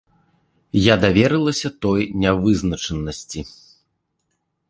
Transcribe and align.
Я 0.83 0.95
даверылася 1.03 1.69
той 1.85 2.01
нявызначанасці. 2.23 3.41